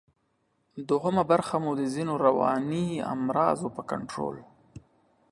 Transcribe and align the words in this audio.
دوهمه 0.87 1.23
برخه 1.31 1.55
مو 1.63 1.71
د 1.79 1.81
ځینو 1.93 2.13
رواني 2.25 2.87
امراضو 3.13 3.67
په 3.75 3.81
کنټرول 3.91 4.37